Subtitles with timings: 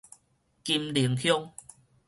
[0.63, 1.51] 金寧鄉